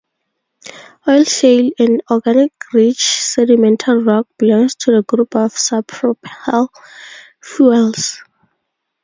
Oil 1.07 1.25
shale, 1.25 1.73
an 1.77 2.01
organic-rich 2.09 3.03
sedimentary 3.03 4.01
rock, 4.01 4.27
belongs 4.39 4.73
to 4.73 4.91
the 4.93 5.03
group 5.03 5.35
of 5.35 5.53
sapropel 5.53 6.69
fuels. 7.39 8.23